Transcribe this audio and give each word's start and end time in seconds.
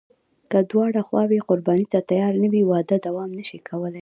که 0.51 0.59
دواړه 0.71 1.01
خواوې 1.07 1.39
قرباني 1.47 1.85
ته 1.93 1.99
تیارې 2.09 2.37
نه 2.43 2.49
وي، 2.53 2.63
واده 2.65 2.95
دوام 3.07 3.29
نشي 3.39 3.59
کولی. 3.67 3.99